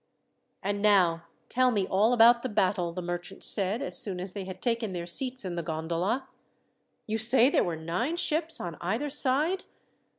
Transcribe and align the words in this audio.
"And 0.63 0.81
now 0.81 1.25
tell 1.47 1.69
me 1.69 1.85
all 1.85 2.11
about 2.11 2.41
the 2.41 2.49
battle," 2.49 2.91
the 2.91 3.03
merchant 3.03 3.43
said 3.43 3.83
as 3.83 3.99
soon 3.99 4.19
as 4.19 4.31
they 4.31 4.45
had 4.45 4.59
taken 4.59 4.93
their 4.93 5.05
seats 5.05 5.45
in 5.45 5.53
the 5.53 5.61
gondola. 5.61 6.27
"You 7.05 7.19
say 7.19 7.51
there 7.51 7.63
were 7.63 7.75
nine 7.75 8.17
ships 8.17 8.59
on 8.59 8.77
either 8.81 9.11
side. 9.11 9.63